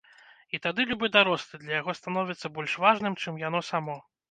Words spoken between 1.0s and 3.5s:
дарослы для яго становіцца больш важным, чым